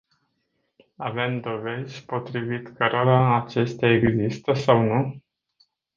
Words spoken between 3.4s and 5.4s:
acestea există sau nu?